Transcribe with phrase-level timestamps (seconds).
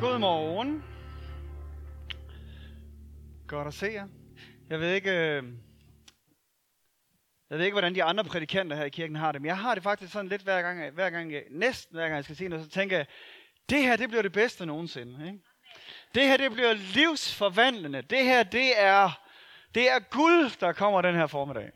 [0.00, 0.84] Godmorgen.
[3.46, 4.08] Godt at se jer.
[4.70, 5.44] Jeg ved ikke, øh,
[7.50, 9.74] jeg ved ikke, hvordan de andre prædikanter her i kirken har det, men jeg har
[9.74, 12.64] det faktisk sådan lidt hver gang, hver gang næsten hver gang jeg skal sige noget,
[12.64, 13.06] så tænker jeg,
[13.68, 15.26] det her, det bliver det bedste nogensinde.
[15.26, 15.38] Ikke?
[16.14, 18.02] Det her, det bliver livsforvandlende.
[18.02, 19.20] Det her, det er,
[19.74, 21.70] det er guld, der kommer den her formiddag.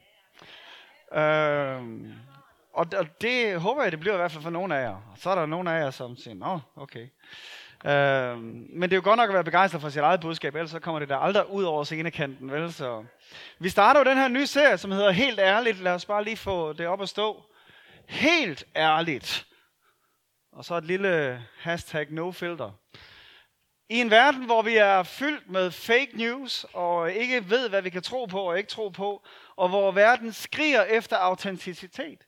[1.14, 2.12] Øhm,
[2.72, 5.14] og, og det håber jeg, det bliver i hvert fald for nogle af jer.
[5.16, 7.08] Så er der nogle af jer, som siger, nå, okay.
[7.84, 10.70] Øh, men det er jo godt nok at være begejstret for sit eget budskab, ellers
[10.70, 12.72] så kommer det der aldrig ud over scenekanten, vel?
[12.72, 13.04] Så
[13.58, 15.80] vi starter jo den her nye serie, som hedder Helt Ærligt.
[15.80, 17.42] Lad os bare lige få det op at stå.
[18.06, 19.46] Helt ærligt.
[20.52, 22.70] Og så et lille hashtag no filter.
[23.88, 27.90] I en verden, hvor vi er fyldt med fake news, og ikke ved, hvad vi
[27.90, 29.22] kan tro på og ikke tro på,
[29.56, 32.26] og hvor verden skriger efter autenticitet,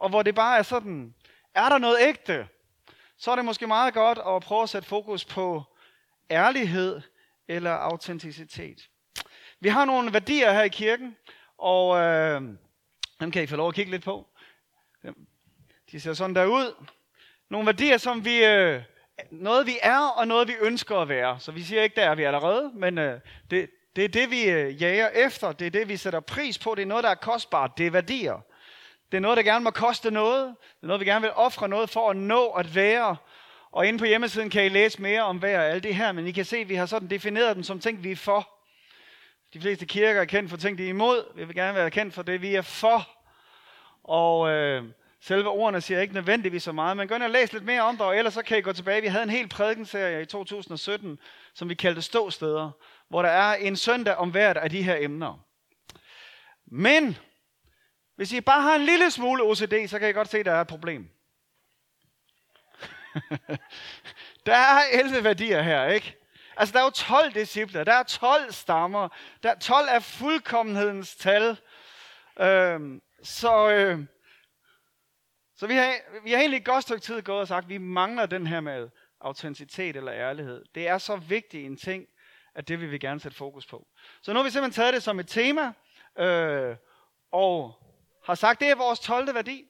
[0.00, 1.14] og hvor det bare er sådan,
[1.54, 2.48] er der noget ægte?
[3.18, 5.62] Så er det måske meget godt at prøve at sætte fokus på
[6.30, 7.00] ærlighed
[7.48, 8.88] eller autenticitet.
[9.60, 11.16] Vi har nogle værdier her i kirken,
[11.58, 12.42] og øh,
[13.20, 14.26] dem kan I få lov at kigge lidt på.
[15.90, 16.84] De ser sådan der ud.
[17.48, 18.82] Nogle værdier, som vi, øh,
[19.30, 21.40] noget vi er, og noget vi ønsker at være.
[21.40, 24.44] Så vi siger ikke, der er vi allerede, men øh, det, det er det, vi
[24.44, 25.52] øh, jager efter.
[25.52, 26.74] Det er det, vi sætter pris på.
[26.74, 27.78] Det er noget, der er kostbart.
[27.78, 28.44] Det er værdier.
[29.10, 30.44] Det er noget, der gerne må koste noget.
[30.46, 33.16] Det er noget, vi gerne vil ofre noget for at nå at være.
[33.72, 36.26] Og inde på hjemmesiden kan I læse mere om hver af alt det her, men
[36.26, 38.48] I kan se, at vi har sådan defineret dem som ting, vi er for.
[39.54, 41.36] De fleste kirker er kendt for ting, de er imod.
[41.36, 43.08] Vi vil gerne være kendt for det, vi er for.
[44.04, 44.84] Og øh,
[45.20, 47.96] selve ordene siger ikke nødvendigvis så meget, men gå ind og læs lidt mere om
[47.96, 49.02] det, og ellers så kan I gå tilbage.
[49.02, 51.18] Vi havde en hel prædikenserie i 2017,
[51.54, 52.70] som vi kaldte Ståsteder,
[53.08, 55.44] hvor der er en søndag om hvert af de her emner.
[56.66, 57.16] Men
[58.18, 60.52] hvis I bare har en lille smule OCD, så kan I godt se, at der
[60.52, 61.10] er et problem.
[64.46, 66.16] der er 11 værdier her, ikke?
[66.56, 69.08] Altså, der er jo 12 discipler, der er 12 stammer,
[69.42, 71.56] der er 12 er fuldkommenhedens tal.
[72.40, 74.04] Øhm, så, øh,
[75.56, 75.94] så vi har,
[76.24, 78.60] vi har egentlig et godt stykke tid gået og sagt, at vi mangler den her
[78.60, 78.88] med
[79.20, 80.64] autenticitet eller ærlighed.
[80.74, 82.06] Det er så vigtig en ting,
[82.54, 83.86] at det vil vi gerne sætte fokus på.
[84.22, 85.72] Så nu har vi simpelthen taget det som et tema,
[86.18, 86.76] øh,
[87.32, 87.77] og
[88.32, 89.34] har sagt, det er vores 12.
[89.34, 89.64] værdi.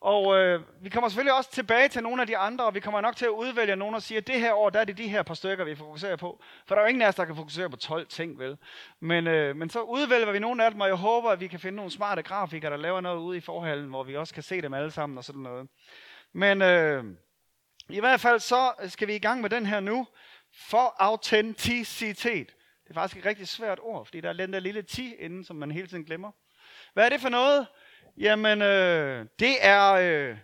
[0.00, 3.00] Og øh, vi kommer selvfølgelig også tilbage til nogle af de andre, og vi kommer
[3.00, 5.08] nok til at udvælge nogle og sige, at det her år, der er det de
[5.08, 6.42] her par stykker, vi fokuserer på.
[6.66, 8.56] For der er jo ingen af os, der kan fokusere på 12 ting, vel?
[9.00, 11.60] Men, øh, men så udvælger vi nogle af dem, og jeg håber, at vi kan
[11.60, 14.62] finde nogle smarte grafikere, der laver noget ude i forhallen, hvor vi også kan se
[14.62, 15.68] dem alle sammen og sådan noget.
[16.32, 17.04] Men øh,
[17.88, 20.06] i hvert fald så skal vi i gang med den her nu,
[20.54, 22.46] for autenticitet.
[22.84, 25.44] Det er faktisk et rigtig svært ord, fordi der er den der lille ti inden,
[25.44, 26.30] som man hele tiden glemmer.
[26.92, 27.66] Hvad er det for noget?
[28.16, 30.38] Jamen, øh, det er øh,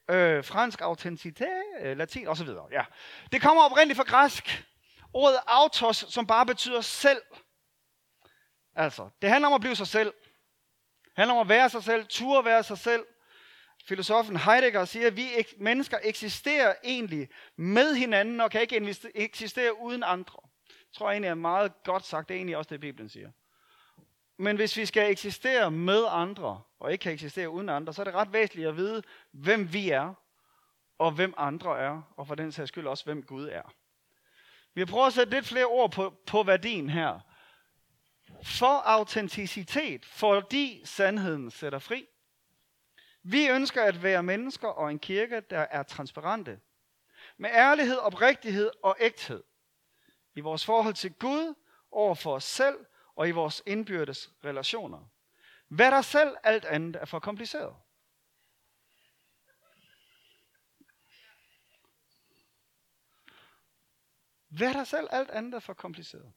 [0.10, 2.50] øh, fransk autenticitet, øh, latin osv.
[2.72, 2.84] Ja.
[3.32, 4.66] Det kommer oprindeligt fra græsk.
[5.14, 7.22] Ordet autos, som bare betyder selv.
[8.76, 10.14] Altså, det handler om at blive sig selv.
[11.04, 13.06] Det handler om at være sig selv, turde være sig selv.
[13.86, 15.28] Filosofen Heidegger siger, at vi
[15.58, 20.51] mennesker eksisterer egentlig med hinanden og kan ikke eksistere uden andre
[20.94, 22.30] tror jeg egentlig er meget godt sagt.
[22.30, 23.32] Det er egentlig også det, Bibelen siger.
[24.38, 28.04] Men hvis vi skal eksistere med andre, og ikke kan eksistere uden andre, så er
[28.04, 30.14] det ret væsentligt at vide, hvem vi er,
[30.98, 33.74] og hvem andre er, og for den sags skyld også, hvem Gud er.
[34.74, 37.20] Vi har prøvet at sætte lidt flere ord på, på værdien her.
[38.44, 42.08] For autenticitet, fordi sandheden sætter fri.
[43.24, 46.60] Vi ønsker at være mennesker og en kirke, der er transparente.
[47.38, 49.44] Med ærlighed, oprigtighed og ægthed
[50.36, 51.56] i vores forhold til Gud,
[51.92, 55.00] over for os selv og i vores indbyrdes relationer.
[55.68, 57.76] Hvad der selv alt andet er for kompliceret.
[64.48, 66.34] Hvad der selv alt andet er for kompliceret.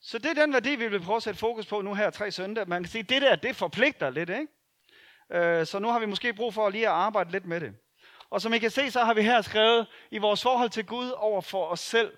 [0.00, 2.30] Så det er den værdi, vi vil prøve at sætte fokus på nu her tre
[2.30, 2.66] søndage.
[2.66, 4.48] Man kan sige, at det der, det forpligter lidt, ikke?
[5.30, 7.76] Øh, så nu har vi måske brug for lige at arbejde lidt med det.
[8.30, 11.10] Og som I kan se, så har vi her skrevet i vores forhold til Gud
[11.10, 12.16] over for os selv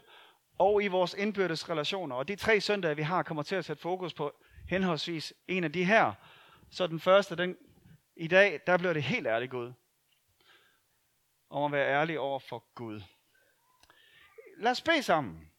[0.58, 2.17] og i vores indbyrdes relationer.
[2.17, 4.32] Og de tre søndage, vi har, kommer til at sætte fokus på
[4.69, 6.12] henholdsvis en af de her.
[6.70, 7.56] Så den første, den,
[8.17, 9.73] i dag, der bliver det helt ærligt Gud.
[11.50, 13.00] Om at være ærlig over for Gud.
[14.58, 15.50] Lad os bede sammen.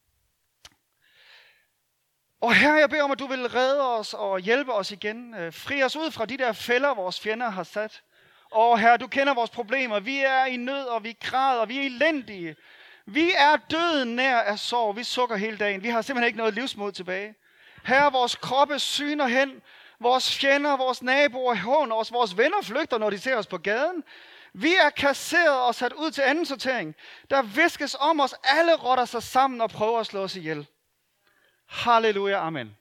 [2.41, 5.33] Og her jeg beder om, at du vil redde os og hjælpe os igen.
[5.33, 8.03] Øh, fri os ud fra de der fælder, vores fjender har sat.
[8.51, 9.99] Og her, du kender vores problemer.
[9.99, 12.55] Vi er i nød, og vi græder, og vi er elendige.
[13.07, 14.95] Vi er døden nær af sorg.
[14.95, 15.83] Vi sukker hele dagen.
[15.83, 17.36] Vi har simpelthen ikke noget livsmod tilbage.
[17.86, 19.62] Her vores kroppe syner hen,
[20.00, 24.04] Vores fjender, vores naboer, hån os, vores venner flygter, når de ser os på gaden.
[24.54, 26.95] Vi er kasseret og sat ud til anden sortering.
[27.30, 30.68] Der viskes om os, alle rotter sig sammen og prøver at slå os ihjel.
[31.65, 32.77] Halleluja, amen.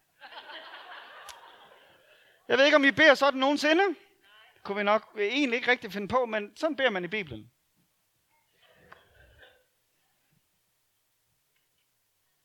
[2.48, 3.84] Jeg ved ikke, om I beder sådan nogensinde.
[4.54, 7.50] Det kunne vi nok egentlig ikke rigtig finde på, men sådan beder man i Bibelen.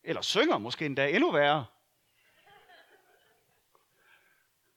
[0.04, 1.66] Eller synger måske endda endnu værre.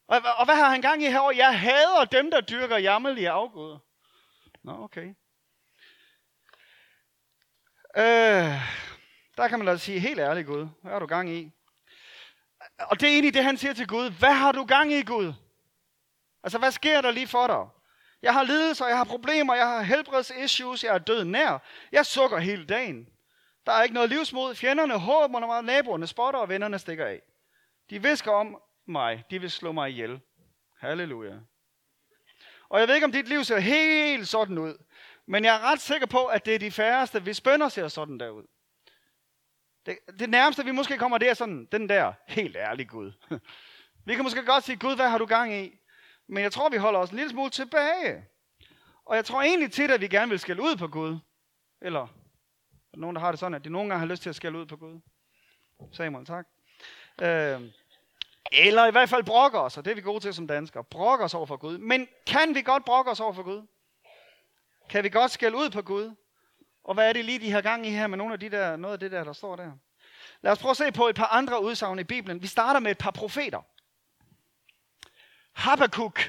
[0.07, 1.37] Og, og hvad har han gang i herovre?
[1.37, 3.79] Jeg hader dem, der dyrker jammerlige afguder.
[4.63, 5.15] Nå, okay.
[7.97, 8.61] Øh,
[9.37, 10.67] der kan man da sige helt ærligt, Gud.
[10.81, 11.51] Hvad har du gang i?
[12.79, 14.09] Og det er egentlig det, han siger til Gud.
[14.09, 15.33] Hvad har du gang i, Gud?
[16.43, 17.67] Altså, hvad sker der lige for dig?
[18.21, 21.57] Jeg har lidelser, jeg har problemer, jeg har helbredsissues, jeg er død nær.
[21.91, 23.14] Jeg sukker hele dagen.
[23.65, 24.55] Der er ikke noget livsmod.
[24.55, 27.21] Fjenderne håber mig, naboerne spotter, og vennerne stikker af.
[27.89, 29.23] De visker om mig.
[29.29, 30.21] De vil slå mig ihjel.
[30.79, 31.33] Halleluja.
[32.69, 34.77] Og jeg ved ikke, om dit liv ser helt sådan ud.
[35.25, 38.19] Men jeg er ret sikker på, at det er de færreste, hvis bønder ser sådan
[38.19, 38.43] der ud.
[39.85, 43.11] Det, det nærmeste, vi måske kommer, det er sådan, den der, helt ærlig Gud.
[44.05, 45.79] vi kan måske godt sige, Gud, hvad har du gang i?
[46.27, 48.25] Men jeg tror, vi holder os en lille smule tilbage.
[49.05, 51.17] Og jeg tror egentlig tit, at vi gerne vil skælde ud på Gud.
[51.81, 52.07] Eller
[52.95, 54.35] er der nogen, der har det sådan, at de nogle gange har lyst til at
[54.35, 54.99] skælde ud på Gud?
[55.91, 56.47] Samuel, tak.
[57.21, 57.61] Øh,
[58.51, 60.83] eller i hvert fald brokker os, og det er vi gode til som danskere.
[60.83, 61.77] Brokker os over for Gud.
[61.77, 63.67] Men kan vi godt brokke os over for Gud?
[64.89, 66.15] Kan vi godt skælde ud på Gud?
[66.83, 68.75] Og hvad er det lige, de har gang i her med nogle af de der,
[68.75, 69.71] noget af det der, der står der?
[70.41, 72.41] Lad os prøve at se på et par andre udsagn i Bibelen.
[72.41, 73.61] Vi starter med et par profeter.
[75.53, 76.19] Habakkuk.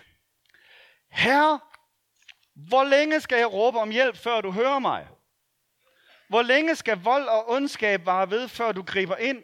[1.09, 1.61] Herre,
[2.55, 5.09] hvor længe skal jeg råbe om hjælp, før du hører mig?
[6.29, 9.43] Hvor længe skal vold og ondskab vare ved, før du griber ind?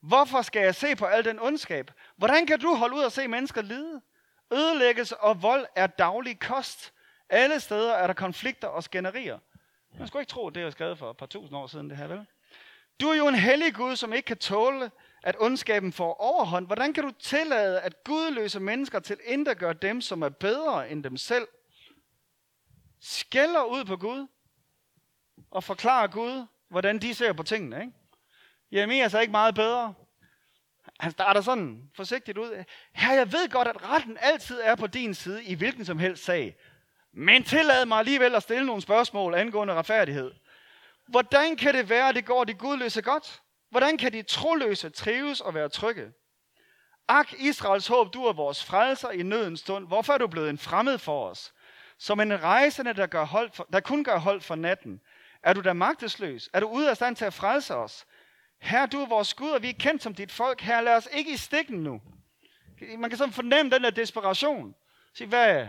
[0.00, 1.90] Hvorfor skal jeg se på al den ondskab?
[2.16, 4.00] Hvordan kan du holde ud og se mennesker lide?
[4.52, 6.92] Ødelæggelse og vold er daglig kost.
[7.28, 9.38] Alle steder er der konflikter og skænderier.
[9.98, 11.98] Man skulle ikke tro, at det er skrevet for et par tusind år siden, det
[11.98, 12.26] her, vel?
[13.00, 14.90] Du er jo en hellig Gud, som ikke kan tåle,
[15.22, 16.66] at ondskaben får overhånd.
[16.66, 21.04] Hvordan kan du tillade, at gudløse mennesker til intet gør dem, som er bedre end
[21.04, 21.48] dem selv?
[23.00, 24.26] Skælder ud på Gud
[25.50, 27.92] og forklarer Gud, hvordan de ser på tingene, ikke?
[28.72, 29.94] Jeremias er ikke meget bedre.
[31.00, 32.64] Han starter sådan forsigtigt ud.
[32.92, 36.24] Her, jeg ved godt, at retten altid er på din side i hvilken som helst
[36.24, 36.56] sag.
[37.12, 40.32] Men tillad mig alligevel at stille nogle spørgsmål angående retfærdighed.
[41.06, 43.42] Hvordan kan det være, at det går de gudløse godt?
[43.70, 46.12] Hvordan kan de troløse trives og være trygge?
[47.08, 49.86] Ak, Israels håb, du er vores frelser i nødens stund.
[49.86, 51.52] Hvorfor er du blevet en fremmed for os?
[51.98, 55.00] Som en rejsende, der, gør hold for, der kun gør hold for natten.
[55.46, 56.50] Er du da magtesløs?
[56.52, 58.06] Er du ude af stand til at frelse os?
[58.60, 60.60] Her du er vores Gud, og vi er kendt som dit folk.
[60.60, 62.00] Her lad os ikke i stikken nu.
[62.98, 64.74] Man kan sådan fornemme den der desperation.
[65.14, 65.68] Sig, hvad,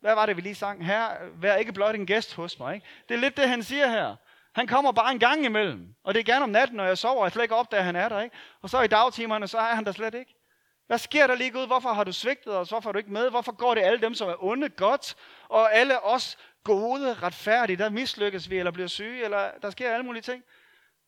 [0.00, 0.86] hvad var det, vi lige sang?
[0.86, 1.08] Her,
[1.40, 2.74] vær ikke blot en gæst hos mig.
[2.74, 2.86] Ikke?
[3.08, 4.16] Det er lidt det, han siger her.
[4.54, 5.94] Han kommer bare en gang imellem.
[6.04, 7.86] Og det er gerne om natten, når jeg sover, og jeg slet ikke opdager, at
[7.86, 8.20] han er der.
[8.20, 8.36] Ikke?
[8.62, 10.34] Og så i dagtimerne, så er han der slet ikke.
[10.86, 11.66] Hvad sker der lige Gud?
[11.66, 12.68] Hvorfor har du svigtet os?
[12.68, 13.30] Hvorfor er du ikke med?
[13.30, 15.16] Hvorfor går det alle dem, som er onde, godt?
[15.48, 20.06] Og alle os gode, retfærdige, der mislykkes vi, eller bliver syge, eller der sker alle
[20.06, 20.44] mulige ting.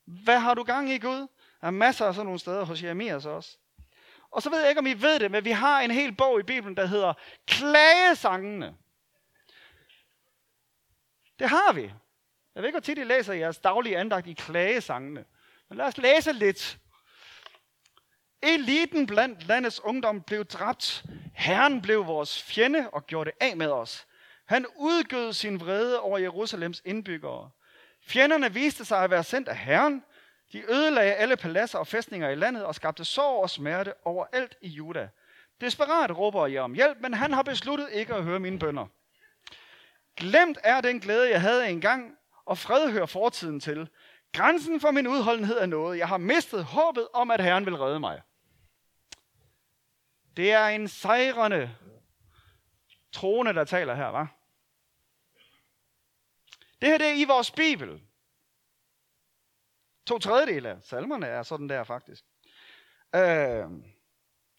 [0.05, 1.27] Hvad har du gang i, Gud?
[1.61, 3.59] Der er masser af sådan nogle steder hos Jeremias også.
[4.31, 6.41] Og så ved jeg ikke, om I ved det, men vi har en hel bog
[6.41, 7.15] i Bibelen, der hedder
[7.47, 8.75] Klagesangene.
[11.39, 11.83] Det har vi.
[12.55, 15.25] Jeg ved ikke, hvor tit I læser jeres daglige andagt i klagesangene.
[15.69, 16.79] Men lad os læse lidt.
[18.43, 21.05] Eliten blandt landets ungdom blev dræbt.
[21.35, 24.07] Herren blev vores fjende og gjorde det af med os.
[24.47, 27.51] Han udgød sin vrede over Jerusalems indbyggere.
[28.03, 30.03] Fjenderne viste sig at være sendt af Herren.
[30.53, 34.69] De ødelagde alle paladser og fæstninger i landet og skabte sorg og smerte overalt i
[34.69, 35.09] Juda.
[35.61, 38.87] Desperat råber jeg om hjælp, men han har besluttet ikke at høre mine bønder.
[40.17, 43.89] Glemt er den glæde, jeg havde engang, og fred hører fortiden til.
[44.33, 45.99] Grænsen for min udholdenhed er nået.
[45.99, 48.23] Jeg har mistet håbet om, at Herren vil redde mig.
[50.37, 51.75] Det er en sejrende
[53.13, 54.36] trone, der taler her, var.
[56.81, 58.03] Det her det er i vores Bibel.
[60.07, 62.25] To tredjedele af salmerne er sådan der faktisk.
[63.15, 63.65] Øh,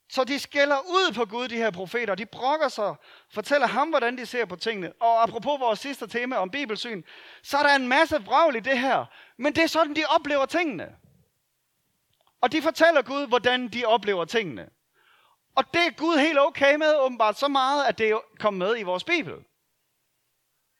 [0.09, 2.15] så de skælder ud på Gud, de her profeter.
[2.15, 2.95] De brokker sig,
[3.33, 4.93] fortæller ham, hvordan de ser på tingene.
[4.93, 7.03] Og apropos vores sidste tema om bibelsyn,
[7.43, 9.05] så er der en masse vrøvl i det her.
[9.37, 10.95] Men det er sådan, de oplever tingene.
[12.41, 14.69] Og de fortæller Gud, hvordan de oplever tingene.
[15.55, 18.79] Og det er Gud helt okay med, åbenbart så meget, at det er kommet med
[18.79, 19.35] i vores Bibel.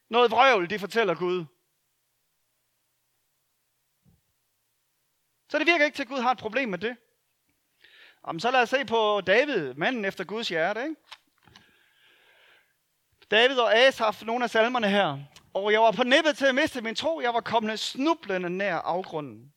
[0.10, 1.46] Noget vrøvl, det fortæller Gud.
[5.50, 6.98] Så det virker ikke til, at Gud har et problem med det.
[8.28, 10.84] Jamen, så lad os se på David, manden efter Guds hjerte.
[10.84, 10.96] Ikke?
[13.32, 15.20] David og Asaf, nogle af salmerne her.
[15.54, 17.22] Og jeg var på nippet til at miste min tro.
[17.22, 19.54] Jeg var kommet snublende nær afgrunden.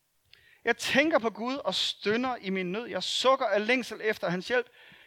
[0.65, 2.87] Jeg tænker på Gud og stønner i min nød.
[2.87, 4.67] Jeg sukker af længsel efter hans hjælp.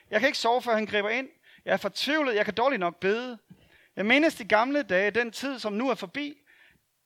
[0.09, 1.29] Jeg kan ikke sove, før han griber ind.
[1.65, 2.35] Jeg er fortvivlet.
[2.35, 3.39] Jeg kan dårligt nok bede.
[3.95, 6.37] Jeg mindes de gamle dage, den tid, som nu er forbi.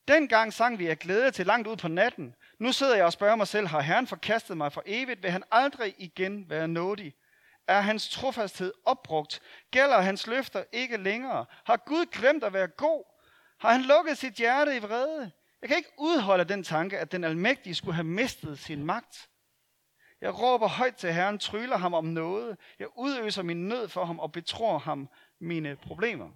[0.08, 2.34] Dengang sang vi af glæde til langt ud på natten.
[2.58, 5.22] Nu sidder jeg og spørger mig selv, har Herren forkastet mig for evigt?
[5.22, 7.14] Vil han aldrig igen være nådig?
[7.66, 9.40] Er hans trofasthed opbrugt?
[9.70, 11.44] Gælder hans løfter ikke længere?
[11.64, 13.04] Har Gud glemt at være god?
[13.60, 15.30] Har han lukket sit hjerte i vrede?
[15.62, 19.28] Jeg kan ikke udholde den tanke, at den almægtige skulle have mistet sin magt.
[20.20, 22.56] Jeg råber højt til Herren, tryller ham om noget.
[22.78, 25.08] Jeg udøser min nød for ham og betror ham
[25.40, 26.28] mine problemer.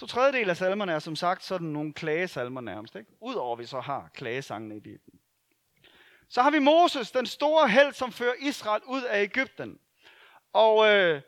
[0.00, 2.96] To tredjedel af salmerne er som sagt sådan nogle klagesalmer nærmest.
[2.96, 3.10] Ikke?
[3.20, 5.20] Udover vi så har klagesangene i Bibelen.
[6.28, 9.78] Så har vi Moses, den store held, som fører Israel ud af Ægypten.
[10.52, 11.22] Og øh,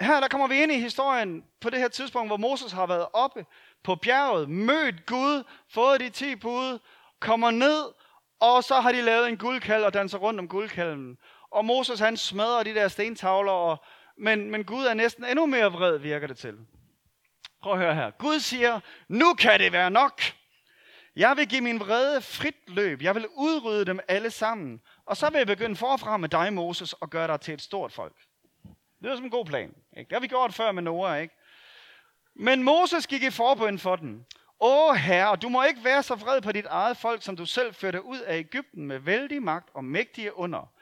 [0.00, 3.06] her der kommer vi ind i historien på det her tidspunkt, hvor Moses har været
[3.12, 3.46] oppe
[3.82, 6.78] på bjerget, mødt Gud, fået de ti bud,
[7.20, 7.84] kommer ned,
[8.40, 11.18] og så har de lavet en guldkald og danser rundt om guldkalden.
[11.50, 13.84] Og Moses han smadrer de der stentavler, og,
[14.18, 16.58] men, men Gud er næsten endnu mere vred, virker det til.
[17.66, 18.10] Prøv at høre her.
[18.10, 20.22] Gud siger, nu kan det være nok.
[21.16, 23.02] Jeg vil give min vrede frit løb.
[23.02, 24.80] Jeg vil udrydde dem alle sammen.
[25.06, 27.92] Og så vil jeg begynde forfra med dig, Moses, og gøre dig til et stort
[27.92, 28.16] folk.
[29.02, 29.74] Det er som en god plan.
[29.96, 30.08] Ikke?
[30.08, 31.34] Det har vi gjort før med Noah, ikke?
[32.34, 34.26] Men Moses gik i forbøn for den.
[34.60, 37.74] Åh herre, du må ikke være så vred på dit eget folk, som du selv
[37.74, 40.72] førte ud af Ægypten med vældig magt og mægtige under.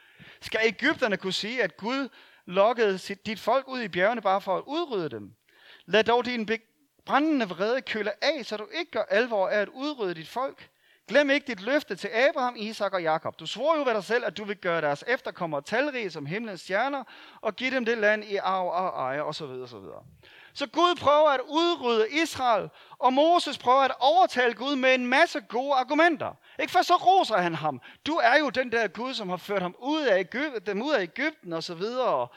[0.41, 2.09] Skal Ægypterne kunne sige, at Gud
[2.45, 5.35] lokkede dit folk ud i bjergene bare for at udrydde dem?
[5.85, 6.45] Lad dog din
[7.05, 10.69] brændende vrede køler af, så du ikke gør alvor af at udrydde dit folk.
[11.07, 13.39] Glem ikke dit løfte til Abraham, Isak og Jakob.
[13.39, 16.61] Du svor jo ved dig selv, at du vil gøre deres efterkommere talrige som himlens
[16.61, 17.03] stjerner,
[17.41, 19.43] og give dem det land i arv og eje, osv.
[19.43, 19.77] osv.
[20.53, 22.69] Så Gud prøver at udrydde Israel,
[22.99, 26.33] og Moses prøver at overtale Gud med en masse gode argumenter.
[26.59, 27.81] Ikke for så roser han ham.
[28.05, 30.93] Du er jo den der Gud, som har ført ham ud af Ægypten, dem ud
[30.93, 32.07] af Ægypten og så videre.
[32.07, 32.33] Og,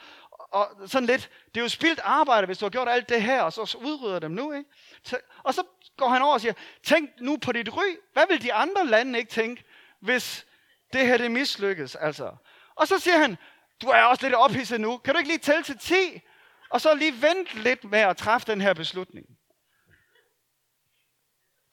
[0.51, 3.41] og sådan lidt, det er jo spildt arbejde, hvis du har gjort alt det her,
[3.41, 4.53] og så udrydder dem nu.
[4.53, 4.69] Ikke?
[5.43, 5.63] Og så
[5.97, 6.53] går han over og siger,
[6.83, 7.97] tænk nu på dit ry.
[8.13, 9.63] Hvad vil de andre lande ikke tænke,
[9.99, 10.45] hvis
[10.93, 11.95] det her det mislykkes?
[11.95, 12.35] Altså.
[12.75, 13.37] Og så siger han,
[13.81, 14.97] du er også lidt ophidset nu.
[14.97, 15.93] Kan du ikke lige tælle til 10?
[16.69, 19.25] Og så lige vente lidt med at træffe den her beslutning.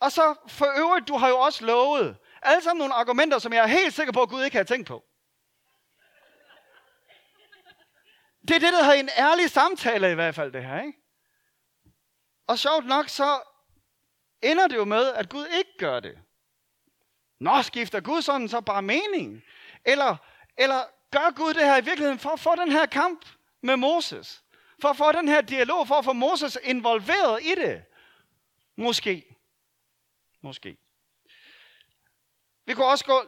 [0.01, 3.63] Og så for øvrigt, du har jo også lovet alle sammen nogle argumenter, som jeg
[3.63, 5.05] er helt sikker på, at Gud ikke har tænkt på.
[8.49, 10.83] Det er det, der hedder en ærlig samtale i hvert fald, det her.
[10.83, 10.99] Ikke?
[12.47, 13.41] Og sjovt nok, så
[14.43, 16.19] ender det jo med, at Gud ikke gør det.
[17.41, 19.43] Nå, skifter Gud sådan så bare mening?
[19.85, 20.17] Eller,
[20.57, 23.27] eller gør Gud det her i virkeligheden for at få den her kamp
[23.63, 24.45] med Moses?
[24.83, 27.85] For at få den her dialog, for at få Moses involveret i det?
[28.77, 29.37] Måske.
[30.41, 30.77] Måske.
[32.67, 33.23] Vi kunne også gå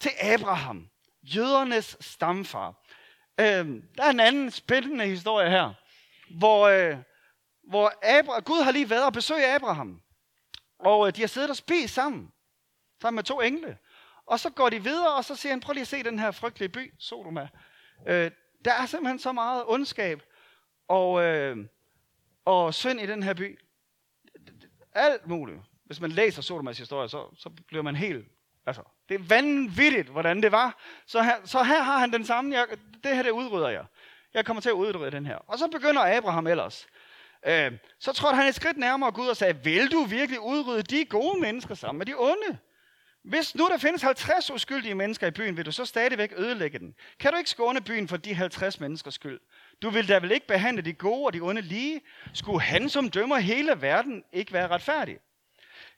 [0.00, 0.90] til Abraham,
[1.22, 2.83] jødernes stamfar.
[3.40, 5.72] Øh, der er en anden spændende historie her,
[6.38, 6.96] hvor, øh,
[7.68, 10.00] hvor Abra- Gud har lige været og besøgt Abraham.
[10.78, 12.32] Og øh, de har siddet og spist sammen,
[13.02, 13.78] sammen med to engle.
[14.26, 16.30] Og så går de videre, og så siger han, prøv lige at se den her
[16.30, 17.48] frygtelige by, Sodoma.
[18.06, 18.30] Øh,
[18.64, 20.22] der er simpelthen så meget ondskab
[20.88, 21.56] og, øh,
[22.44, 23.58] og synd i den her by.
[24.92, 25.60] Alt muligt.
[25.84, 28.26] Hvis man læser Sodomas historie, så, så bliver man helt
[28.66, 30.78] Altså, det er vanvittigt, hvordan det var.
[31.06, 32.66] Så her, så her har han den samme, jeg,
[33.04, 33.84] det her det udrydder jeg.
[34.34, 35.36] Jeg kommer til at udrydde den her.
[35.36, 36.86] Og så begynder Abraham ellers.
[37.46, 41.04] Øh, så trådte han et skridt nærmere Gud og sagde, vil du virkelig udrydde de
[41.04, 42.58] gode mennesker sammen med de onde?
[43.24, 46.94] Hvis nu der findes 50 uskyldige mennesker i byen, vil du så stadigvæk ødelægge den.
[47.20, 49.40] Kan du ikke skåne byen for de 50 menneskers skyld?
[49.82, 52.00] Du vil da vel ikke behandle de gode og de onde lige?
[52.32, 55.18] Skulle han, som dømmer hele verden, ikke være retfærdig?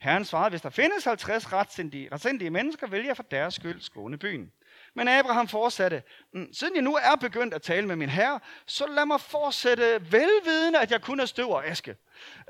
[0.01, 4.19] Herren svarede, hvis der findes 50 retsindige, retsindige mennesker, vil jeg for deres skyld skåne
[4.19, 4.53] byen.
[4.95, 8.87] Men Abraham fortsatte, mm, siden jeg nu er begyndt at tale med min herre, så
[8.87, 11.97] lad mig fortsætte velvidende, at jeg kun er støv og aske.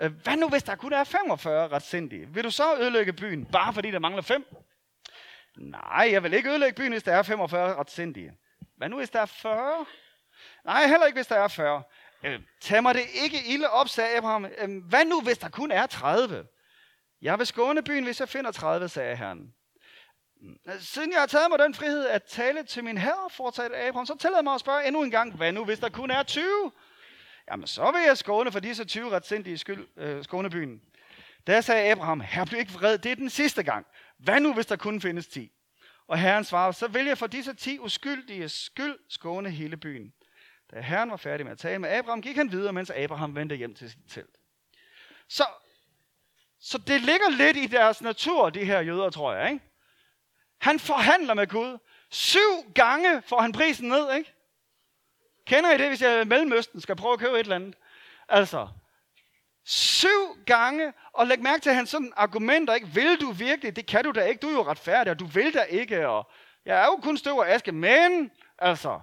[0.01, 2.29] Øh, hvad nu, hvis der kun er 45 retsindige?
[2.29, 4.47] Vil du så ødelægge byen, bare fordi der mangler fem?
[5.57, 8.33] Nej, jeg vil ikke ødelægge byen, hvis der er 45 retsindige.
[8.77, 9.87] Hvad nu, hvis der er 40?
[10.65, 11.83] Nej, heller ikke, hvis der er 40.
[12.25, 14.45] Øh, tag mig det ikke ilde op, sagde Abraham.
[14.45, 16.47] Øh, hvad nu, hvis der kun er 30?
[17.27, 19.55] Jeg vil skåne byen, hvis jeg finder 30, sagde Herren.
[20.79, 24.17] Siden jeg har taget mig den frihed at tale til min herre, fortsatte Abraham, så
[24.21, 26.73] tillader mig at spørge endnu en gang, hvad nu, hvis der kun er 20?
[27.51, 30.81] Jamen, så vil jeg skåne for disse 20 retsindige skyld, øh, skånebyen.
[31.47, 33.87] Da sagde Abraham, her bliver ikke vred, det er den sidste gang.
[34.19, 35.53] Hvad nu, hvis der kun findes 10?
[36.07, 40.13] Og herren svarede, så vil jeg for disse 10 uskyldige skyld skåne hele byen.
[40.71, 43.57] Da herren var færdig med at tale med Abraham, gik han videre, mens Abraham vendte
[43.57, 44.37] hjem til sit telt.
[45.29, 45.45] Så,
[46.67, 49.53] så det ligger lidt i deres natur, de her jøder, tror jeg.
[49.53, 49.65] Ikke?
[50.61, 51.79] Han forhandler med Gud.
[52.11, 54.33] Syv gange får han prisen ned, ikke?
[55.47, 57.75] Kender I det, hvis jeg i Mellemøsten skal prøve at købe et eller andet?
[58.29, 58.69] Altså,
[59.65, 63.77] syv gange, og læg mærke til, at han sådan argumenter ikke, vil du virkelig?
[63.77, 66.31] Det kan du da ikke, du er jo retfærdig, og du vil da ikke, og
[66.65, 69.01] jeg er jo kun støv og aske, men altså,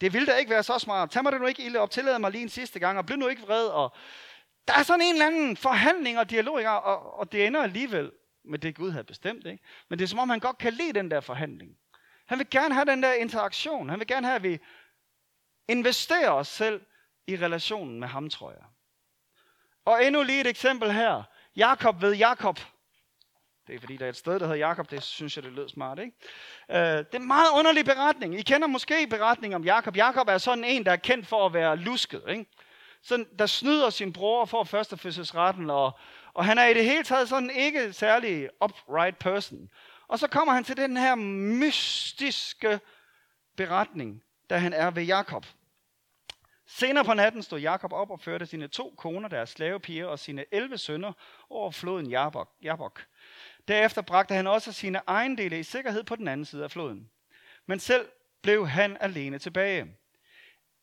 [0.00, 1.10] det vil da ikke være så smart.
[1.10, 3.18] Tag mig det nu ikke ilde op, tillad mig lige en sidste gang, og bliv
[3.18, 3.92] nu ikke vred, og
[4.68, 8.12] der er sådan en eller anden forhandling og dialog, og, og det ender alligevel
[8.44, 9.46] med det, Gud havde bestemt.
[9.46, 9.64] Ikke?
[9.88, 11.76] Men det er som om, han godt kan lide den der forhandling.
[12.26, 13.88] Han vil gerne have den der interaktion.
[13.88, 14.58] Han vil gerne have, at vi
[15.68, 16.80] investerer os selv
[17.26, 18.64] i relationen med ham, tror jeg.
[19.84, 21.22] Og endnu lige et eksempel her.
[21.56, 22.60] Jakob ved Jakob.
[23.66, 24.90] Det er fordi, der er et sted, der hedder Jakob.
[24.90, 26.12] Det synes jeg, det lød smart, ikke?
[26.70, 28.38] Øh, det er en meget underlig beretning.
[28.38, 29.96] I kender måske beretningen om Jakob.
[29.96, 32.46] Jakob er sådan en, der er kendt for at være lusket, ikke?
[33.06, 35.98] Sådan, der snyder sin bror for førstefødselsretten, og,
[36.34, 39.70] og han er i det hele taget sådan ikke særlig upright person.
[40.08, 42.80] Og så kommer han til den her mystiske
[43.56, 45.46] beretning, da han er ved Jakob.
[46.66, 50.44] Senere på natten stod Jakob op og førte sine to koner, deres slavepiger og sine
[50.52, 51.12] 11 sønner
[51.50, 52.50] over floden Jabok.
[52.62, 53.06] Jabok.
[53.68, 57.10] Derefter bragte han også sine ejendele i sikkerhed på den anden side af floden.
[57.66, 58.08] Men selv
[58.42, 59.96] blev han alene tilbage.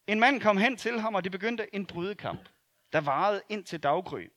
[0.07, 2.49] En mand kom hen til ham, og de begyndte en brydekamp,
[2.93, 4.29] der varede ind til daggry.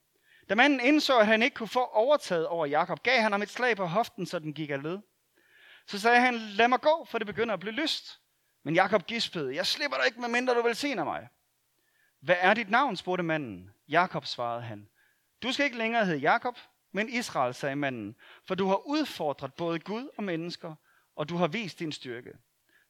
[0.49, 3.49] Da manden indså, at han ikke kunne få overtaget over Jakob, gav han ham et
[3.49, 4.99] slag på hoften, så den gik af led.
[5.85, 8.19] Så sagde han, lad mig gå, for det begynder at blive lyst.
[8.63, 11.27] Men Jakob gispede, jeg slipper dig ikke, medmindre du velsigner mig.
[12.19, 13.71] Hvad er dit navn, spurgte manden.
[13.87, 14.89] Jakob svarede han.
[15.43, 16.57] Du skal ikke længere hedde Jakob,
[16.91, 20.75] men Israel, sagde manden, for du har udfordret både Gud og mennesker,
[21.15, 22.31] og du har vist din styrke.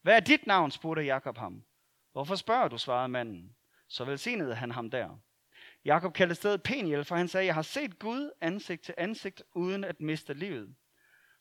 [0.01, 1.63] Hvad er dit navn, spurgte Jakob ham.
[2.18, 3.56] Hvorfor spørger du, svarede manden.
[3.88, 5.20] Så velsignede han ham der.
[5.86, 9.84] Jakob kaldte stedet Peniel, for han sagde, jeg har set Gud ansigt til ansigt, uden
[9.84, 10.75] at miste livet.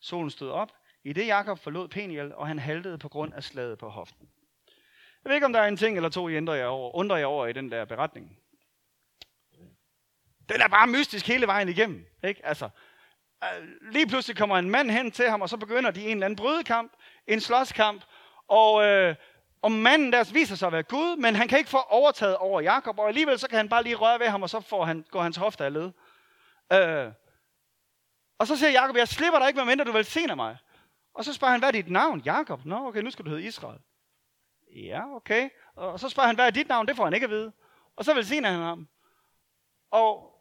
[0.00, 0.72] Solen stod op,
[1.04, 4.28] i det Jakob forlod Peniel, og han haltede på grund af slaget på hoften.
[5.24, 7.16] Jeg ved ikke, om der er en ting eller to, I undrer jer over, undrer
[7.16, 8.38] jer over i den der beretning.
[10.48, 12.06] Den er bare mystisk hele vejen igennem.
[12.24, 12.46] Ikke?
[12.46, 12.68] Altså,
[13.44, 16.24] øh, lige pludselig kommer en mand hen til ham, og så begynder de en eller
[16.24, 16.92] anden brydekamp,
[17.26, 18.04] en slåskamp,
[18.48, 19.14] og, øh,
[19.62, 22.60] og manden der viser sig at være Gud, men han kan ikke få overtaget over
[22.60, 25.04] Jakob, og alligevel så kan han bare lige røre ved ham, og så får han,
[25.10, 25.92] går hans hofte af led.
[26.72, 27.12] Øh,
[28.38, 30.56] og så siger Jakob, jeg slipper dig ikke, medmindre du velsigner mig.
[31.14, 32.20] Og så spørger han, hvad er dit navn?
[32.20, 32.64] Jakob.
[32.64, 33.80] Nå, okay, nu skal du hedde Israel.
[34.76, 35.48] Ja, okay.
[35.76, 36.88] Og så spørger han, hvad er dit navn?
[36.88, 37.52] Det får han ikke at vide.
[37.96, 38.88] Og så velsigner han ham.
[39.90, 40.40] Og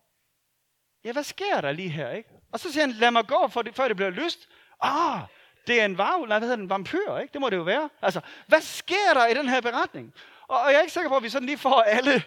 [1.03, 2.29] ja, hvad sker der lige her, ikke?
[2.51, 4.49] Og så siger han, lad mig gå, for det, før det bliver lyst.
[4.81, 5.21] Ah,
[5.67, 7.33] det er en varv, nej, hvad hedder den, vampyr, ikke?
[7.33, 7.89] Det må det jo være.
[8.01, 10.13] Altså, hvad sker der i den her beretning?
[10.47, 12.23] Og, og jeg er ikke sikker på, at vi sådan lige får alle,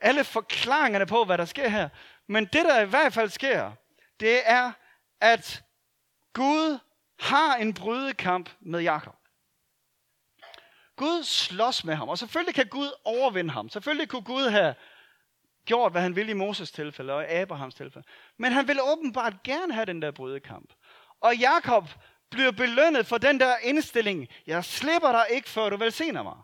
[0.00, 1.88] alle forklaringerne på, hvad der sker her.
[2.26, 3.72] Men det, der i hvert fald sker,
[4.20, 4.72] det er,
[5.20, 5.62] at
[6.32, 6.78] Gud
[7.20, 9.14] har en brydekamp med Jakob.
[10.96, 13.68] Gud slås med ham, og selvfølgelig kan Gud overvinde ham.
[13.68, 14.74] Selvfølgelig kunne Gud have
[15.64, 18.06] gjort, hvad han ville i Moses tilfælde og i Abrahams tilfælde.
[18.36, 20.72] Men han ville åbenbart gerne have den der brydekamp.
[21.20, 21.88] Og Jakob
[22.30, 24.28] bliver belønnet for den der indstilling.
[24.46, 26.36] Jeg slipper dig ikke, før du velsigner mig.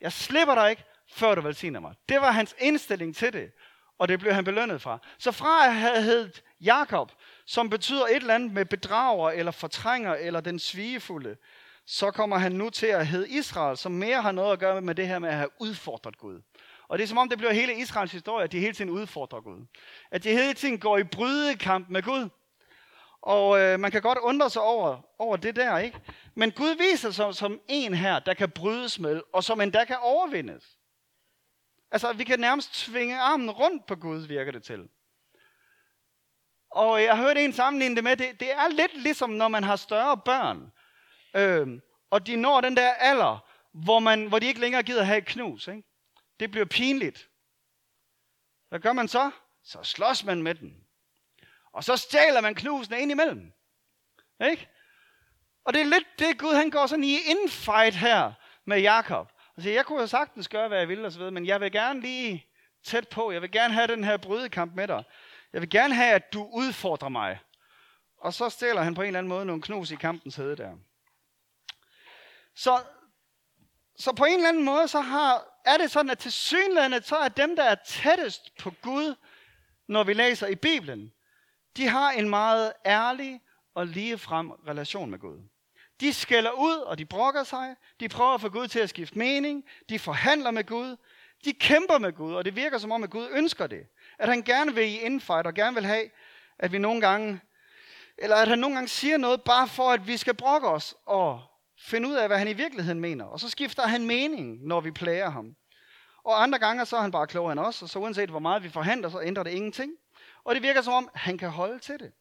[0.00, 1.94] Jeg slipper dig ikke, før du velsigner mig.
[2.08, 3.52] Det var hans indstilling til det.
[3.98, 4.98] Og det blev han belønnet fra.
[5.18, 7.12] Så fra at have heddet Jakob,
[7.46, 11.36] som betyder et eller andet med bedrager, eller fortrænger, eller den svigefulde,
[11.86, 14.94] så kommer han nu til at hedde Israel, som mere har noget at gøre med
[14.94, 16.42] det her med at have udfordret Gud.
[16.88, 19.40] Og det er som om, det bliver hele Israels historie, at de hele tiden udfordrer
[19.40, 19.66] Gud.
[20.10, 22.28] At de hele tiden går i brydekamp med Gud.
[23.24, 26.00] Og øh, man kan godt undre sig over, over det der, ikke?
[26.34, 29.96] Men Gud viser sig som en her, der kan brydes med, og som endda kan
[30.00, 30.78] overvindes.
[31.90, 34.88] Altså, vi kan nærmest tvinge armen rundt på Gud, virker det til.
[36.70, 39.64] Og jeg har hørt en sammenligne det med, det, det er lidt ligesom, når man
[39.64, 40.72] har større børn,
[41.36, 45.18] øh, og de når den der alder, hvor, man, hvor de ikke længere gider have
[45.18, 45.68] et knus.
[45.68, 45.82] Ikke?
[46.40, 47.28] Det bliver pinligt.
[48.68, 49.30] Hvad gør man så?
[49.62, 50.83] Så slås man med den.
[51.74, 53.52] Og så stjæler man knusene ind imellem.
[54.50, 54.68] Ikke?
[55.64, 58.32] Og det er lidt det, Gud han går sådan i infight her
[58.64, 59.32] med Jakob.
[59.56, 61.60] Og siger, jeg kunne jo sagtens gøre, hvad jeg ville, og så videre, men jeg
[61.60, 62.46] vil gerne lige
[62.84, 63.32] tæt på.
[63.32, 65.04] Jeg vil gerne have den her brydekamp med dig.
[65.52, 67.40] Jeg vil gerne have, at du udfordrer mig.
[68.16, 70.72] Og så stjæler han på en eller anden måde nogle knus i kampens hede der.
[72.54, 72.82] Så,
[73.98, 77.16] så på en eller anden måde, så har, er det sådan, at til synlandet, så
[77.16, 79.14] er dem, der er tættest på Gud,
[79.88, 81.13] når vi læser i Bibelen,
[81.76, 83.40] de har en meget ærlig
[83.74, 85.38] og ligefrem relation med Gud.
[86.00, 87.76] De skælder ud, og de brokker sig.
[88.00, 89.64] De prøver at få Gud til at skifte mening.
[89.88, 90.96] De forhandler med Gud.
[91.44, 93.86] De kæmper med Gud, og det virker som om, at Gud ønsker det.
[94.18, 96.10] At han gerne vil i infight, og gerne vil have,
[96.58, 97.40] at vi nogle gange,
[98.18, 101.42] eller at han nogle gange siger noget, bare for at vi skal brokke os, og
[101.78, 103.24] finde ud af, hvad han i virkeligheden mener.
[103.24, 105.56] Og så skifter han mening, når vi plager ham.
[106.24, 108.62] Og andre gange, så er han bare klogere end os, og så uanset hvor meget
[108.62, 109.92] vi forhandler, så ændrer det ingenting.
[110.44, 112.12] Og det virker som om, han kan holde til det.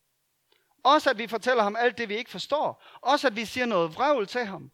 [0.84, 2.84] Også at vi fortæller ham alt det, vi ikke forstår.
[3.02, 4.72] Også at vi siger noget vrøvl til ham.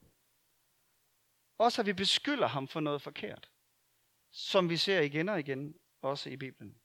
[1.58, 3.50] Også at vi beskylder ham for noget forkert.
[4.32, 6.76] Som vi ser igen og igen, også i Bibelen.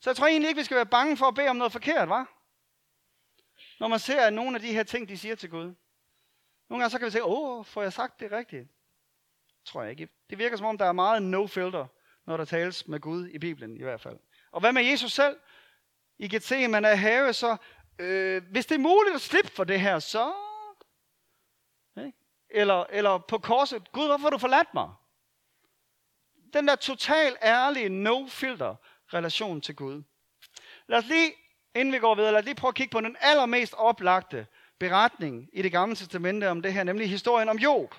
[0.00, 2.08] Så jeg tror egentlig ikke, vi skal være bange for at bede om noget forkert,
[2.08, 2.32] var?
[3.80, 5.74] Når man ser, at nogle af de her ting, de siger til Gud.
[6.68, 8.68] Nogle gange så kan vi sige, åh, får jeg sagt det rigtigt?
[9.64, 10.08] Tror jeg ikke.
[10.30, 11.86] Det virker som om, der er meget no filter,
[12.26, 14.18] når der tales med Gud i Bibelen i hvert fald.
[14.50, 15.36] Og hvad med Jesus selv?
[16.18, 17.56] I Gethsemane have, så
[17.98, 20.32] øh, hvis det er muligt at slippe for det her, så...
[21.98, 22.18] Ikke?
[22.50, 24.90] Eller, eller på korset, Gud, hvorfor har du forladt mig?
[26.52, 28.74] Den der total ærlige, no-filter
[29.14, 30.02] relation til Gud.
[30.88, 31.32] Lad os lige,
[31.74, 34.46] inden vi går videre, lad os lige prøve at kigge på den allermest oplagte
[34.78, 37.94] beretning i det gamle testamente om det her, nemlig historien om Job.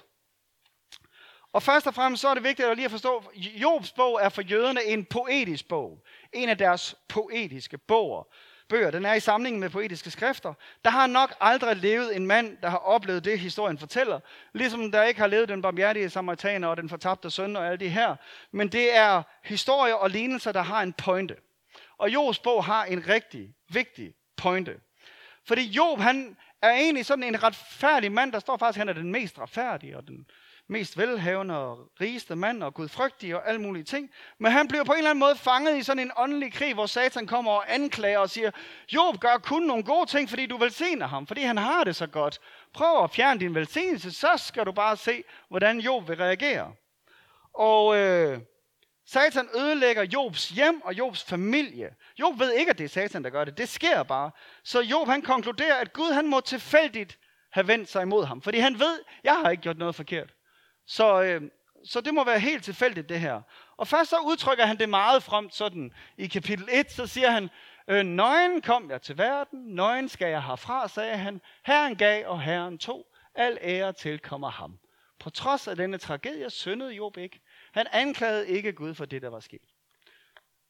[1.58, 4.20] Og først og fremmest så er det vigtigt at lige at forstå, at Jobs bog
[4.22, 6.04] er for jøderne en poetisk bog.
[6.34, 8.24] En af deres poetiske boger
[8.70, 8.92] bøger.
[8.92, 10.54] Den er i samlingen med poetiske skrifter.
[10.86, 14.20] Der har nok aldrig levet en mand, der har oplevet det, historien fortæller.
[14.54, 17.90] Ligesom der ikke har levet den barmhjertige samaritaner og den fortabte søn og alle de
[17.90, 18.16] her.
[18.52, 21.36] Men det er historier og lignelser, der har en pointe.
[21.98, 24.80] Og Jobs bog har en rigtig vigtig pointe.
[25.48, 28.32] Fordi Job, han er egentlig sådan en retfærdig mand.
[28.32, 30.26] Der står faktisk, at han er den mest retfærdige og den
[30.68, 34.12] mest velhavende og rigeste mand og gudfrygtig og alle mulige ting.
[34.40, 36.86] Men han bliver på en eller anden måde fanget i sådan en åndelig krig, hvor
[36.86, 38.52] Satan kommer og anklager og siger,
[38.94, 42.08] Job gør kun nogle gode ting, fordi du velsigner ham, fordi han har det så
[42.08, 42.40] godt.
[42.74, 46.74] Prøv at fjerne din velsignelse, så skal du bare se, hvordan Job vil reagere.
[47.54, 48.40] Og øh,
[49.06, 51.96] Satan ødelægger Jobs hjem og Jobs familie.
[52.20, 53.58] Job ved ikke, at det er Satan, der gør det.
[53.58, 54.32] Det sker bare.
[54.64, 57.18] Så Job han konkluderer, at Gud han må tilfældigt
[57.52, 58.42] have vendt sig imod ham.
[58.42, 60.34] Fordi han ved, jeg har ikke gjort noget forkert.
[60.88, 61.42] Så, øh,
[61.86, 63.42] så det må være helt tilfældigt, det her.
[63.78, 65.94] Og først så udtrykker han det meget fremt sådan.
[66.18, 67.50] I kapitel 1, så siger han,
[67.88, 71.42] øh, Nøgen kom jeg til verden, nøgen skal jeg herfra, sagde han.
[71.66, 73.08] Herren gav, og Herren tog.
[73.36, 74.80] Al ære tilkommer ham.
[75.20, 77.42] På trods af denne tragedie syndede Job ikke.
[77.72, 79.62] Han anklagede ikke Gud for det, der var sket.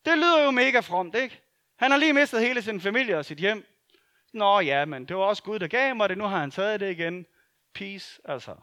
[0.06, 1.42] Det lyder jo mega fromt, ikke?
[1.78, 3.66] Han har lige mistet hele sin familie og sit hjem.
[4.34, 6.18] Nå ja, men det var også Gud, der gav mig det.
[6.18, 7.26] Nu har han taget det igen.
[7.74, 8.56] Peace, altså.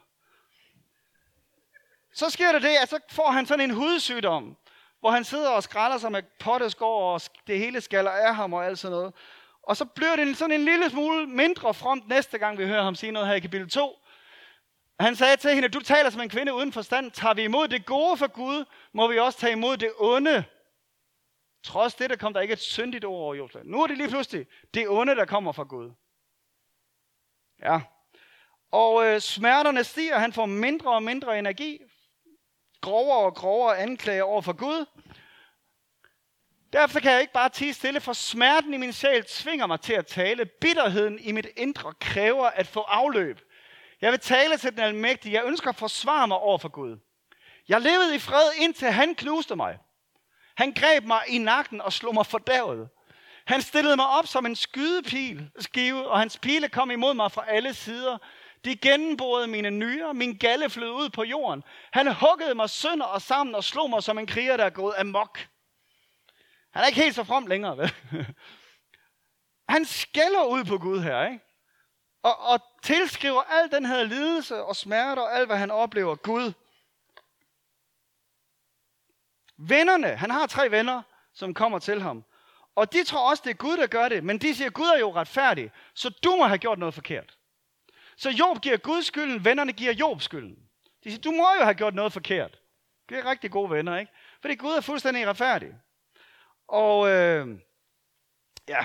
[2.14, 4.56] Så sker der det, at så får han sådan en hudsygdom,
[5.00, 8.66] hvor han sidder og skræller sig med potteskår, og det hele skaller af ham og
[8.66, 9.14] alt sådan noget.
[9.62, 12.94] Og så bliver det sådan en lille smule mindre fromt næste gang, vi hører ham
[12.94, 13.98] sige noget her i kapitel 2.
[15.00, 17.10] Han sagde til hende, du taler som en kvinde uden forstand.
[17.10, 20.44] Tager vi imod det gode for Gud, må vi også tage imod det onde.
[21.64, 23.60] Trods det, der kom der ikke et syndigt ord over Josef.
[23.64, 25.90] Nu er det lige pludselig det onde, der kommer fra Gud.
[27.62, 27.80] Ja.
[28.70, 31.80] Og øh, smerterne stiger, han får mindre og mindre energi,
[32.84, 34.86] grovere og grovere anklager over for Gud.
[36.72, 39.92] Derfor kan jeg ikke bare tige stille, for smerten i min sjæl tvinger mig til
[39.92, 40.44] at tale.
[40.44, 43.40] Bitterheden i mit indre kræver at få afløb.
[44.00, 45.32] Jeg vil tale til den almægtige.
[45.32, 46.98] Jeg ønsker at forsvare mig over for Gud.
[47.68, 49.78] Jeg levede i fred, indtil han knuste mig.
[50.56, 52.88] Han greb mig i nakken og slog mig fordavet.
[53.46, 57.44] Han stillede mig op som en skydepil, skive, og hans pile kom imod mig fra
[57.48, 58.18] alle sider.
[58.64, 61.64] De gennemborede mine nyrer, min galle flød ud på jorden.
[61.92, 64.94] Han huggede mig sønder og sammen og slog mig som en kriger, der er gået
[64.98, 65.38] amok.
[66.72, 67.94] Han er ikke helt så from længere, vel?
[69.68, 71.40] Han skælder ud på Gud her, ikke?
[72.22, 76.52] Og, og tilskriver al den her lidelse og smerte og alt, hvad han oplever, Gud.
[79.56, 81.02] Vennerne, han har tre venner,
[81.34, 82.24] som kommer til ham.
[82.74, 84.24] Og de tror også, det er Gud, der gør det.
[84.24, 87.38] Men de siger, Gud er jo retfærdig, så du må have gjort noget forkert.
[88.16, 90.58] Så Job giver Gud skylden, vennerne giver Job skylden.
[91.04, 92.58] De siger, du må jo have gjort noget forkert.
[93.08, 94.12] Det er rigtig gode venner, ikke?
[94.40, 95.68] Fordi Gud er fuldstændig retfærdig.
[96.68, 97.48] Og øh,
[98.68, 98.84] ja,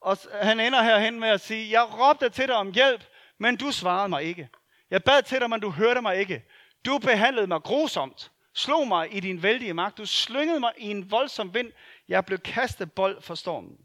[0.00, 3.04] og han ender herhen med at sige, jeg råbte til dig om hjælp,
[3.38, 4.48] men du svarede mig ikke.
[4.90, 6.44] Jeg bad til dig, men du hørte mig ikke.
[6.84, 8.30] Du behandlede mig grusomt.
[8.54, 9.98] Slog mig i din vældige magt.
[9.98, 11.72] Du slyngede mig i en voldsom vind.
[12.08, 13.76] Jeg blev kastet bold for stormen.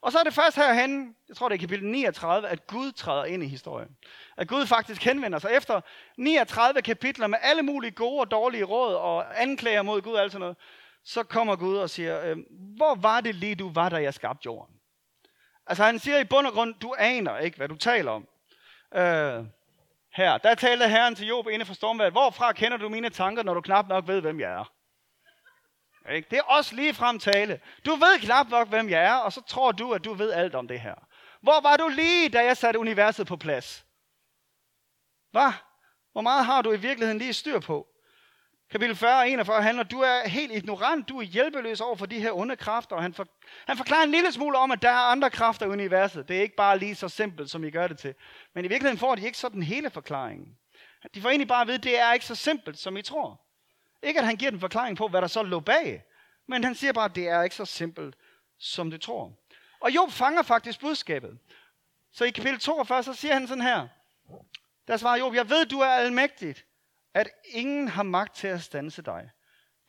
[0.00, 3.24] Og så er det først herhen, jeg tror det er kapitel 39, at Gud træder
[3.24, 3.88] ind i historien.
[4.36, 5.80] At Gud faktisk henvender sig efter
[6.16, 10.32] 39 kapitler med alle mulige gode og dårlige råd og anklager mod Gud og alt
[10.32, 10.56] sådan noget.
[11.04, 12.36] Så kommer Gud og siger, øh,
[12.76, 14.74] hvor var det lige du var, da jeg skabte jorden?
[15.66, 18.28] Altså han siger i bund og grund, du aner ikke, hvad du taler om.
[18.94, 19.44] Øh,
[20.14, 22.12] her, der talte Herren til Job inde for stormvejret.
[22.12, 24.72] Hvorfra kender du mine tanker, når du knap nok ved, hvem jeg er?
[26.10, 26.28] Ikke?
[26.30, 27.60] Det er også lige frem tale.
[27.86, 30.54] Du ved knap nok, hvem jeg er, og så tror du, at du ved alt
[30.54, 30.94] om det her.
[31.42, 33.86] Hvor var du lige, da jeg satte universet på plads?
[35.30, 35.52] Hvad?
[36.12, 37.86] Hvor meget har du i virkeligheden lige styr på?
[38.70, 42.20] Kapitel 40 og 41 handler, du er helt ignorant, du er hjælpeløs over for de
[42.20, 43.26] her onde kræfter, og han, for,
[43.66, 46.28] han forklarer en lille smule om, at der er andre kræfter i universet.
[46.28, 48.14] Det er ikke bare lige så simpelt, som I gør det til.
[48.54, 50.46] Men i virkeligheden får de ikke sådan hele forklaringen.
[51.14, 53.40] De får egentlig bare at vide, at det er ikke så simpelt, som I tror.
[54.02, 56.04] Ikke at han giver den forklaring på, hvad der så lå bag,
[56.46, 58.14] men han siger bare, at det er ikke så simpelt,
[58.58, 59.32] som du tror.
[59.80, 61.38] Og Job fanger faktisk budskabet.
[62.12, 63.88] Så i kapitel 42, så siger han sådan her.
[64.88, 66.64] Der svarer Job, jeg ved, du er almægtigt,
[67.14, 69.30] at ingen har magt til at stanse dig.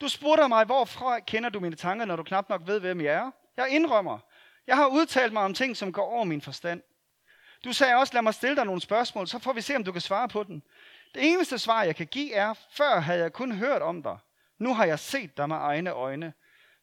[0.02, 3.13] Du spurgte mig, hvorfra kender du mine tanker, når du knap nok ved, hvem jeg
[3.13, 3.32] er?
[3.58, 4.19] Jeg indrømmer,
[4.67, 6.82] jeg har udtalt mig om ting, som går over min forstand.
[7.63, 9.91] Du sagde også, lad mig stille dig nogle spørgsmål, så får vi se, om du
[9.91, 10.63] kan svare på den.
[11.13, 14.17] Det eneste svar, jeg kan give er, før havde jeg kun hørt om dig.
[14.58, 16.34] Nu har jeg set dig med egne øjne.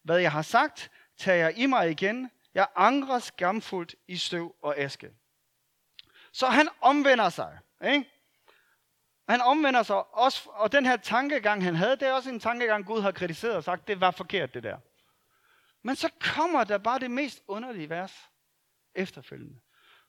[0.02, 2.30] Hvad jeg har sagt, tager jeg i mig igen.
[2.54, 5.10] Jeg angrer skamfuldt i støv og aske.
[6.32, 7.58] Så han omvender sig.
[7.84, 8.10] Ikke?
[9.28, 12.86] Han omvender sig også, og den her tankegang, han havde, det er også en tankegang,
[12.86, 14.78] Gud har kritiseret og sagt, det var forkert det der.
[15.82, 18.30] Men så kommer der bare det mest underlige vers
[18.94, 19.60] efterfølgende,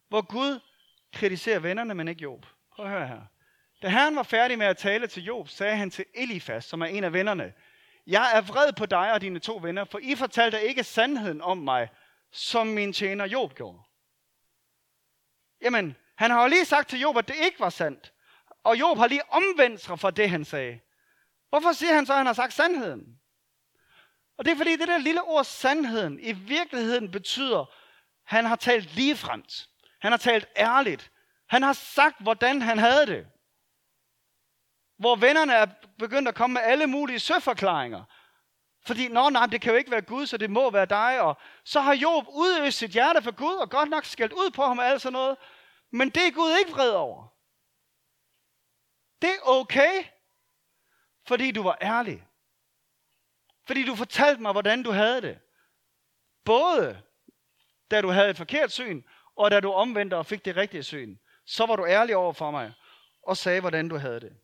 [0.07, 0.59] hvor Gud
[1.13, 2.45] kritiserer vennerne, men ikke Job.
[2.71, 3.21] Prøv at høre her.
[3.81, 6.85] Da Herren var færdig med at tale til Job, sagde han til Elifas, som er
[6.85, 7.53] en af vennerne,
[8.07, 11.57] Jeg er vred på dig og dine to venner, for I fortalte ikke sandheden om
[11.57, 11.89] mig,
[12.31, 13.79] som min tjener Job gjorde.
[15.61, 18.13] Jamen, han har jo lige sagt til Job, at det ikke var sandt.
[18.63, 20.79] Og Job har lige omvendt sig fra det, han sagde.
[21.49, 23.19] Hvorfor siger han så, at han har sagt sandheden?
[24.37, 27.67] Og det er fordi, det der lille ord sandheden i virkeligheden betyder, at
[28.23, 29.69] han har talt ligefremt.
[30.01, 31.11] Han har talt ærligt.
[31.47, 33.27] Han har sagt, hvordan han havde det.
[34.97, 35.65] Hvor vennerne er
[35.99, 38.03] begyndt at komme med alle mulige søforklaringer.
[38.85, 41.21] Fordi, nå nej, det kan jo ikke være Gud, så det må være dig.
[41.21, 44.63] Og så har Job udøst sit hjerte for Gud, og godt nok skældt ud på
[44.63, 45.37] ham og alt sådan noget.
[45.91, 47.27] Men det er Gud ikke vred over.
[49.21, 50.03] Det er okay,
[51.27, 52.27] fordi du var ærlig.
[53.67, 55.39] Fordi du fortalte mig, hvordan du havde det.
[56.45, 57.01] Både
[57.91, 59.03] da du havde et forkert syn,
[59.35, 61.17] og da du omvendte og fik det rigtige syn.
[61.45, 62.73] Så var du ærlig over for mig,
[63.23, 64.37] og sagde, hvordan du havde det.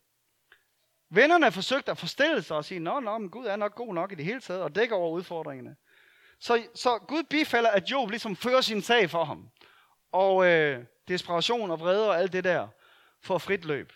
[1.14, 4.12] Vennerne forsøgte at forstille sig og sige, nå, nå, men Gud er nok god nok
[4.12, 5.76] i det hele taget, og dækker over udfordringerne.
[6.38, 9.50] Så, så Gud bifalder, at Job ligesom fører sin sag for ham.
[10.12, 12.68] Og øh, desperation og vrede og alt det der
[13.22, 13.92] får frit løb.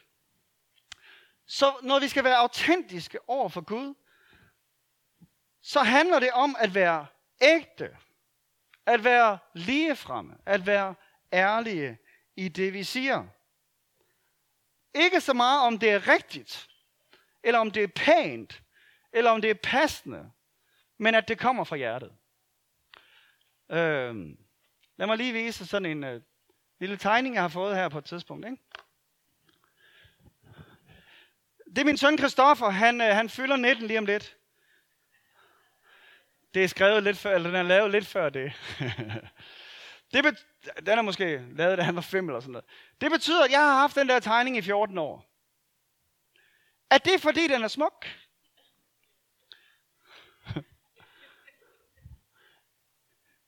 [1.46, 3.94] Så når vi skal være autentiske over for Gud,
[5.62, 7.07] så handler det om at være
[7.40, 7.96] ægte,
[8.87, 10.94] at være ligefremme, at være
[11.33, 11.98] ærlige
[12.37, 13.26] i det, vi siger.
[14.94, 16.68] Ikke så meget om det er rigtigt,
[17.42, 18.62] eller om det er pænt,
[19.12, 20.31] eller om det er passende,
[20.98, 22.12] men at det kommer fra hjertet.
[23.70, 24.14] Øh,
[24.96, 26.22] lad mig lige vise sådan en øh,
[26.81, 28.46] lille tegning, jeg har fået her på et tidspunkt.
[28.46, 28.62] Ikke?
[31.66, 34.37] Det er min søn Kristoffer, han, øh, han fylder 19 lige om lidt.
[36.55, 38.53] Det er skrevet lidt før, eller den er lavet lidt før det.
[40.12, 40.46] det bet-
[40.87, 42.64] den er måske lavet, da han var 5 eller sådan noget.
[43.01, 45.28] Det betyder, at jeg har haft den der tegning i 14 år.
[46.90, 48.07] Er det fordi, den er smuk?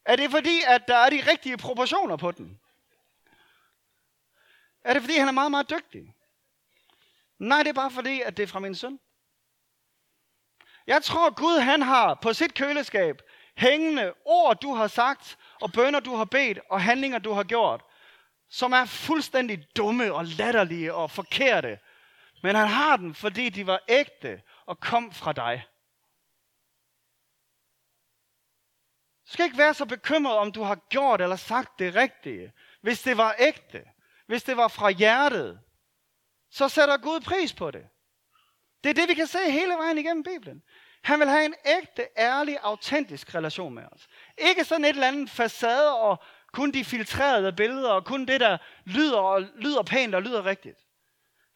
[0.04, 2.60] er det fordi, at der er de rigtige proportioner på den?
[4.84, 6.14] Er det fordi, han er meget, meget dygtig?
[7.38, 9.00] Nej, det er bare fordi, at det er fra min søn.
[10.86, 13.22] Jeg tror, Gud han har på sit køleskab
[13.56, 17.84] hængende ord, du har sagt, og bønder, du har bedt, og handlinger, du har gjort,
[18.48, 21.78] som er fuldstændig dumme og latterlige og forkerte.
[22.42, 25.66] Men han har dem, fordi de var ægte og kom fra dig.
[29.26, 32.52] Du skal ikke være så bekymret, om du har gjort eller sagt det rigtige.
[32.80, 33.84] Hvis det var ægte,
[34.26, 35.60] hvis det var fra hjertet,
[36.50, 37.88] så sætter Gud pris på det.
[38.84, 40.62] Det er det, vi kan se hele vejen igennem Bibelen.
[41.02, 44.08] Han vil have en ægte, ærlig, autentisk relation med os.
[44.38, 46.22] Ikke sådan et eller andet facade og
[46.52, 50.78] kun de filtrerede billeder og kun det, der lyder, og lyder pænt og lyder rigtigt.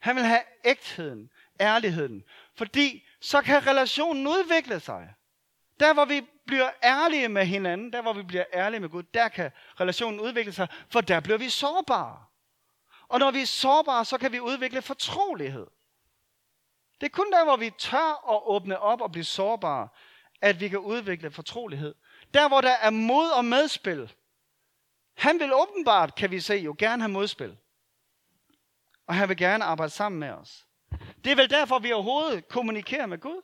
[0.05, 2.23] Han vil have ægtheden, ærligheden.
[2.57, 5.13] Fordi så kan relationen udvikle sig.
[5.79, 9.27] Der hvor vi bliver ærlige med hinanden, der hvor vi bliver ærlige med Gud, der
[9.27, 12.25] kan relationen udvikle sig, for der bliver vi sårbare.
[13.07, 15.67] Og når vi er sårbare, så kan vi udvikle fortrolighed.
[17.01, 19.87] Det er kun der, hvor vi tør at åbne op og blive sårbare,
[20.41, 21.95] at vi kan udvikle fortrolighed.
[22.33, 24.13] Der, hvor der er mod og medspil,
[25.15, 27.57] Han vil åbenbart, kan vi se, jo gerne have modspil.
[29.07, 30.67] Og han vil gerne arbejde sammen med os.
[31.23, 33.41] Det er vel derfor, vi overhovedet kommunikerer med Gud.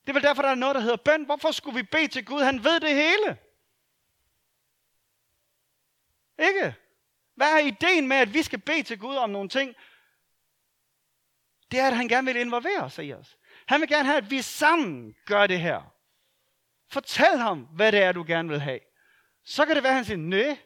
[0.00, 1.24] Det er vel derfor, der er noget, der hedder bøn.
[1.24, 2.42] Hvorfor skulle vi bede til Gud?
[2.42, 3.38] Han ved det hele.
[6.38, 6.74] Ikke?
[7.34, 9.74] Hvad er ideen med, at vi skal bede til Gud om nogle ting?
[11.70, 13.38] Det er, at han gerne vil involvere os i os.
[13.66, 15.94] Han vil gerne have, at vi sammen gør det her.
[16.88, 18.80] Fortæl ham, hvad det er, du gerne vil have.
[19.44, 20.58] Så kan det være, at han siger, nej.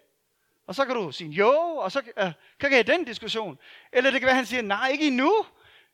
[0.66, 3.58] Og så kan du sige, jo, og så øh, kan jeg den diskussion.
[3.92, 5.46] Eller det kan være, at han siger, nej, ikke endnu.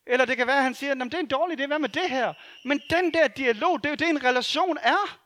[0.07, 2.11] Eller det kan være, at han siger, det er en dårlig idé, hvad med det
[2.11, 2.35] her?
[2.65, 5.19] Men den der dialog, det er jo det, en relation er.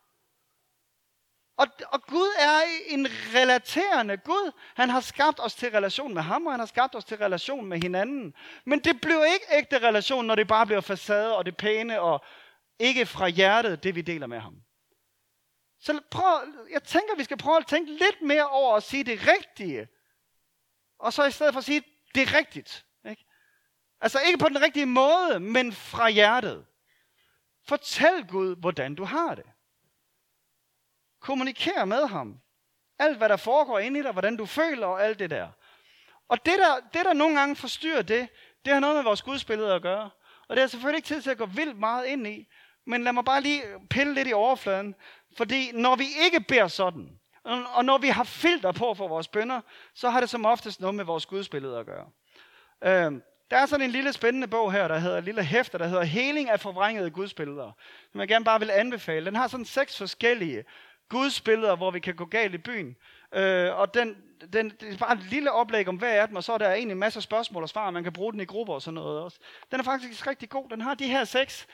[1.56, 4.52] Og, og Gud er en relaterende Gud.
[4.74, 7.66] Han har skabt os til relation med ham, og han har skabt os til relation
[7.66, 8.34] med hinanden.
[8.64, 12.24] Men det bliver ikke ægte relation, når det bare bliver facade og det pæne, og
[12.78, 14.54] ikke fra hjertet, det vi deler med ham.
[15.78, 19.28] Så prøv, jeg tænker, vi skal prøve at tænke lidt mere over at sige det
[19.28, 19.88] rigtige.
[20.98, 21.82] Og så i stedet for at sige,
[22.14, 22.86] det er rigtigt.
[23.10, 23.24] Ikke?
[24.00, 26.66] Altså ikke på den rigtige måde, men fra hjertet.
[27.68, 29.46] Fortæl Gud, hvordan du har det.
[31.20, 32.40] Kommuniker med ham.
[32.98, 35.48] Alt, hvad der foregår inde i dig, hvordan du føler og alt det der.
[36.28, 38.28] Og det der, det, der nogle gange forstyrrer det,
[38.64, 40.10] det har noget med vores gudsbillede at gøre.
[40.48, 42.48] Og det er selvfølgelig ikke tid til at gå vildt meget ind i.
[42.86, 44.94] Men lad mig bare lige pille lidt i overfladen.
[45.36, 47.18] Fordi når vi ikke beder sådan,
[47.74, 49.60] og når vi har filter på for vores bønder,
[49.94, 52.06] så har det som oftest noget med vores gudsbillede at gøre.
[52.84, 53.20] Øh,
[53.50, 56.50] der er sådan en lille spændende bog her, der hedder, lille hæfter, der hedder Heling
[56.50, 57.72] af forvrængede gudsbilleder,
[58.12, 59.26] som jeg gerne bare vil anbefale.
[59.26, 60.64] Den har sådan seks forskellige
[61.08, 62.96] gudsbilleder, hvor vi kan gå galt i byen.
[63.34, 64.16] Øh, og den,
[64.52, 66.72] den, det er bare et lille oplæg om hvad er dem, og så er der
[66.72, 68.94] egentlig masser af spørgsmål og svar, og man kan bruge den i grupper og sådan
[68.94, 69.38] noget også.
[69.70, 70.68] Den er faktisk rigtig god.
[70.68, 71.66] Den har de her seks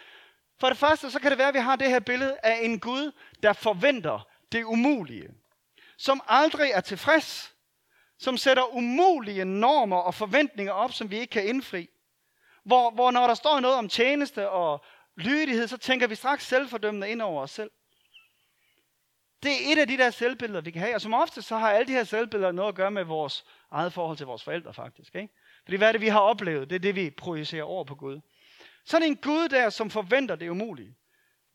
[0.62, 2.80] for det første, så kan det være, at vi har det her billede af en
[2.80, 5.28] Gud, der forventer det umulige.
[5.98, 7.54] Som aldrig er tilfreds.
[8.18, 11.88] Som sætter umulige normer og forventninger op, som vi ikke kan indfri.
[12.64, 14.84] Hvor, hvor når der står noget om tjeneste og
[15.16, 17.70] lydighed, så tænker vi straks selvfordømmende ind over os selv.
[19.42, 20.94] Det er et af de der selvbilleder, vi kan have.
[20.94, 23.92] Og som ofte så har alle de her selvbilleder noget at gøre med vores eget
[23.92, 25.14] forhold til vores forældre faktisk.
[25.14, 25.34] Ikke?
[25.64, 26.70] Fordi hvad er det, vi har oplevet?
[26.70, 28.20] Det er det, vi projicerer over på Gud.
[28.84, 30.96] Sådan en Gud der, som forventer det umulige.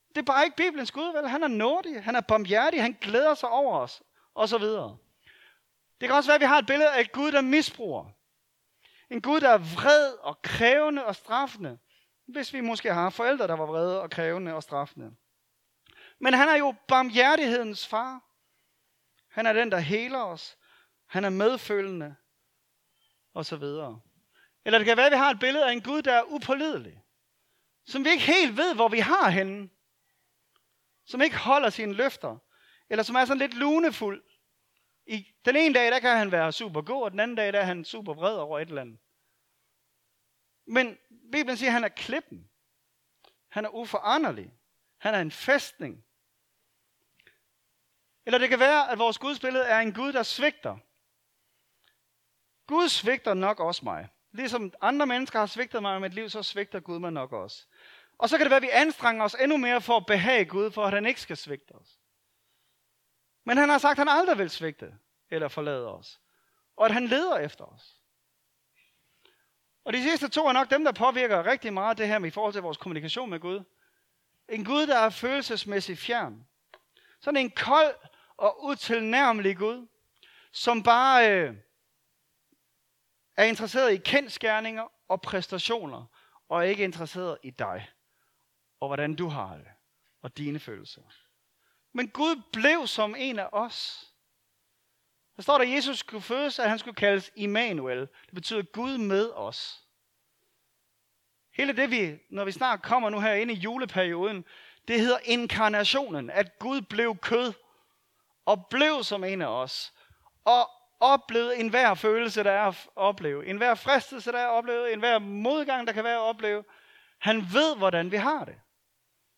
[0.10, 1.30] Det er bare ikke Bibelens Gud, vel?
[1.30, 4.98] Han er nådig, han er barmhjertig, han glæder sig over os, og så videre.
[6.02, 8.06] Det kan også være, at vi har et billede af et Gud, der misbruger.
[9.10, 11.78] En Gud, der er vred og krævende og straffende.
[12.26, 15.16] Hvis vi måske har forældre, der var vrede og krævende og straffende.
[16.20, 18.22] Men han er jo barmhjertighedens far.
[19.30, 20.58] Han er den, der heler os.
[21.06, 22.16] Han er medfølende.
[23.34, 24.02] Og så videre.
[24.66, 27.04] Eller det kan være, at vi har et billede af en Gud, der er upålidelig
[27.88, 29.70] som vi ikke helt ved, hvor vi har henne.
[31.06, 32.38] Som ikke holder sine løfter.
[32.90, 34.24] Eller som er sådan lidt lunefuld.
[35.06, 37.60] I, den ene dag, der kan han være super god, og den anden dag, der
[37.60, 39.00] er han super vred over et eller andet.
[40.66, 40.98] Men
[41.32, 42.50] Bibelen siger, at han er klippen.
[43.50, 44.54] Han er uforanderlig.
[44.98, 46.06] Han er en fæstning.
[48.26, 50.78] Eller det kan være, at vores gudsbillede er en Gud, der svigter.
[52.68, 54.10] Gud svigter nok også mig.
[54.32, 57.68] Ligesom andre mennesker har svigtet mig i mit liv, så svigter Gud mig nok også.
[58.18, 60.72] Og så kan det være, at vi anstrenger os endnu mere for at behage Gud,
[60.72, 62.00] for at han ikke skal svigte os.
[63.46, 64.94] Men han har sagt, at han aldrig vil svigte
[65.30, 66.22] eller forlade os.
[66.76, 68.02] Og at han leder efter os.
[69.86, 72.32] Og de sidste to er nok dem, der påvirker rigtig meget det her med i
[72.32, 73.64] forhold til vores kommunikation med Gud.
[74.50, 76.48] En Gud, der er følelsesmæssigt fjern.
[77.20, 77.96] Sådan en kold
[78.38, 79.88] og utilnærmelig Gud,
[80.52, 81.56] som bare øh,
[83.38, 86.06] er interesseret i kendskærninger og præstationer,
[86.50, 87.90] og ikke interesseret i dig
[88.80, 89.68] og hvordan du har det,
[90.22, 91.02] og dine følelser.
[91.94, 94.08] Men Gud blev som en af os.
[95.36, 98.00] Der står der, at Jesus skulle fødes, at han skulle kaldes Immanuel.
[98.00, 99.84] Det betyder Gud med os.
[101.54, 104.46] Hele det, vi, når vi snart kommer nu her ind i juleperioden,
[104.88, 107.54] det hedder inkarnationen, at Gud blev kød
[108.46, 109.94] og blev som en af os.
[110.46, 113.46] Og oplevede enhver følelse, der er at opleve.
[113.46, 114.94] Enhver fristelse, der er at opleve.
[114.94, 116.64] Enhver modgang, der kan være at opleve.
[117.18, 118.56] Han ved, hvordan vi har det.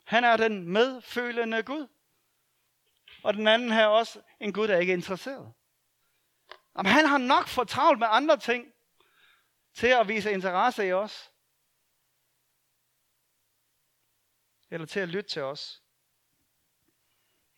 [0.10, 1.88] Han er den medfølende Gud.
[3.24, 5.54] Og den anden her også en Gud, der ikke er interesseret.
[6.78, 8.74] Jamen, han har nok for travlt med andre ting
[9.74, 11.32] til at vise interesse i os.
[14.72, 15.84] Eller til at lytte til os.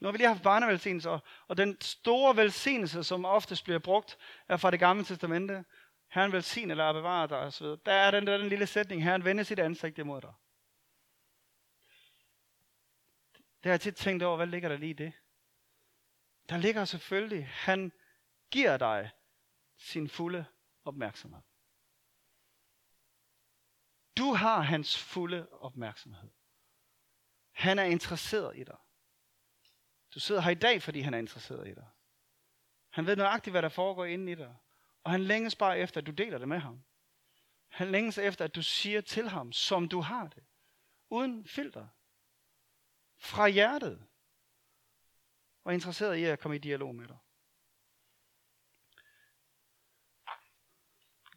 [0.02, 4.18] Nu har vi lige haft barnevelsignelse, og, og den store velsignelse, som oftest bliver brugt,
[4.48, 5.66] er fra det gamle testamente.
[6.08, 7.66] Herren velsigne eller bevare dig osv.
[7.66, 10.34] Der er den der den lille sætning, Herren vender sit ansigt imod dig.
[13.64, 15.14] Det har jeg tit tænkt over, hvad ligger der lige i det?
[16.50, 17.92] Der ligger selvfølgelig, han
[18.52, 19.12] giver dig
[19.78, 20.46] sin fulde
[20.86, 21.42] opmærksomhed.
[24.18, 26.30] Du har hans fulde opmærksomhed.
[27.52, 28.78] Han er interesseret i dig.
[30.14, 31.88] Du sidder her i dag, fordi han er interesseret i dig.
[32.90, 34.56] Han ved nøjagtigt, hvad der foregår inde i dig.
[35.04, 36.84] Og han længes bare efter, at du deler det med ham.
[37.68, 40.44] Han længes efter, at du siger til ham, som du har det.
[41.10, 41.88] Uden filter.
[43.22, 44.08] Fra hjertet.
[45.64, 47.18] Og interesseret i at komme i dialog med dig.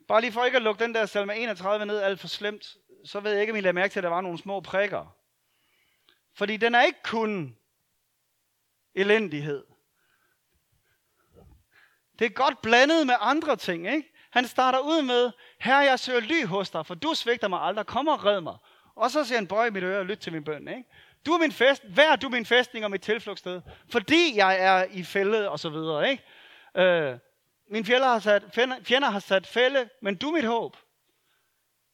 [0.08, 3.20] Bare lige for ikke at lukke den der salme 31 ned alt for slemt, så
[3.20, 5.16] ved jeg ikke, om I lader mærke til, at der var nogle små prikker.
[6.34, 7.58] Fordi den er ikke kun
[8.94, 9.66] elendighed.
[12.18, 14.12] Det er godt blandet med andre ting, ikke?
[14.30, 17.86] Han starter ud med, Herre, jeg søger ly hos dig, for du svigter mig aldrig.
[17.86, 18.56] Kom og red mig.
[18.94, 20.68] Og så siger han, bøj mit øre og lyt til min bøn.
[20.68, 20.84] Ikke?
[21.26, 23.60] Du er min fest, vær du min festning og mit tilflugtssted,
[23.90, 26.10] fordi jeg er i fælde og så videre.
[26.10, 26.22] Ikke?
[26.76, 27.18] Øh,
[27.70, 28.42] min fjender har, sat,
[28.82, 30.76] fjender har sat fælde, men du er mit håb.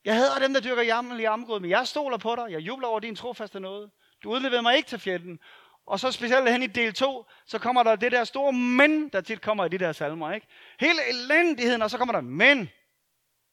[0.05, 2.47] Jeg hader dem, der dyrker jammerlig amgrød, men jeg stoler på dig.
[2.51, 3.91] Jeg jubler over din trofaste noget.
[4.23, 5.41] Du udleverede mig ikke til fjenden.
[5.87, 9.21] Og så specielt hen i del 2, så kommer der det der store men, der
[9.21, 10.33] tit kommer i de der salmer.
[10.33, 10.47] Ikke?
[10.81, 12.59] Hele elendigheden, og så kommer der men.
[12.59, 12.69] Det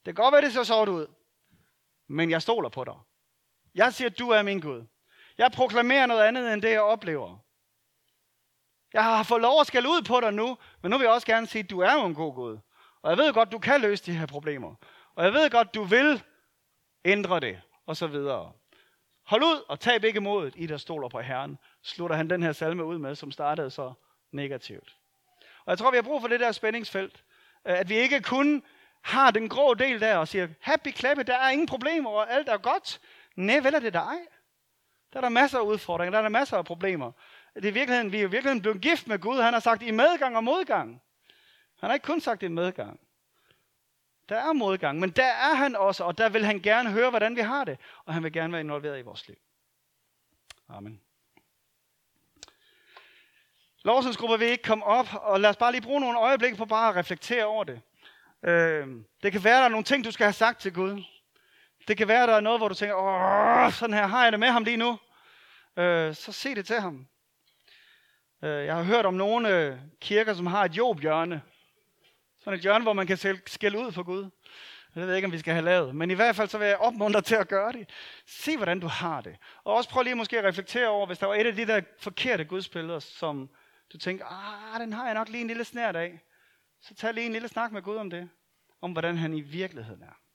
[0.05, 1.07] kan godt være, det ser sort ud.
[2.07, 2.95] Men jeg stoler på dig.
[3.75, 4.85] Jeg siger, du er min Gud.
[5.37, 7.37] Jeg proklamerer noget andet, end det jeg oplever.
[8.93, 11.27] Jeg har fået lov at skælde ud på dig nu, men nu vil jeg også
[11.27, 12.57] gerne sige, at du er jo en god Gud.
[13.01, 14.75] Og jeg ved godt, du kan løse de her problemer.
[15.15, 16.23] Og jeg ved godt, du vil
[17.05, 18.51] ændre det, og så videre.
[19.25, 22.51] Hold ud og tab ikke modet, I der stoler på Herren, slutter han den her
[22.51, 23.93] salme ud med, som startede så
[24.31, 24.97] negativt.
[25.65, 27.23] Og jeg tror, vi har brug for det der spændingsfelt.
[27.67, 28.63] Øh, at vi ikke kun
[29.01, 32.49] har den grå del der og siger, happy klappe, der er ingen problemer, og alt
[32.49, 33.01] er godt.
[33.35, 34.17] Nej, vel er det dig.
[35.13, 37.11] Der er der masser af udfordringer, der er der masser af problemer.
[37.55, 39.41] Det er virkeligheden, vi er i virkeligheden blevet gift med Gud.
[39.41, 41.01] Han har sagt i medgang og modgang.
[41.79, 42.99] Han har ikke kun sagt i medgang.
[44.29, 47.35] Der er modgang, men der er han også, og der vil han gerne høre, hvordan
[47.35, 47.77] vi har det.
[48.05, 49.37] Og han vil gerne være involveret i vores liv.
[50.69, 51.01] Amen.
[53.83, 56.89] Lovsensgrupper vil ikke komme op, og lad os bare lige bruge nogle øjeblikke på bare
[56.89, 57.81] at reflektere over det.
[58.43, 58.87] Øh,
[59.23, 61.03] det kan være, der er nogle ting, du skal have sagt til Gud.
[61.87, 64.39] Det kan være, der er noget, hvor du tænker, åh, sådan her har jeg det
[64.39, 64.99] med ham lige nu.
[65.77, 67.07] Øh, så se det til ham.
[68.43, 71.41] Øh, jeg har hørt om nogle øh, kirker, som har et jobhjørne.
[72.39, 74.29] Sådan et hjørne, hvor man kan skælde ud for Gud.
[74.95, 75.95] Jeg ved ikke, om vi skal have lavet.
[75.95, 77.89] Men i hvert fald så vil jeg opmuntre til at gøre det.
[78.27, 79.37] Se, hvordan du har det.
[79.63, 81.81] Og også prøv lige måske at reflektere over, hvis der var et af de der
[81.99, 83.49] forkerte gudsbilleder, som
[83.93, 86.19] du tænker, ah, den har jeg nok lige en lille snært af.
[86.81, 88.29] Så tag lige en lille snak med Gud om det.
[88.81, 90.26] Om hvordan han i virkeligheden er.